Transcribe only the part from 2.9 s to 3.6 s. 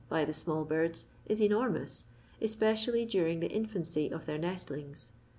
during tiie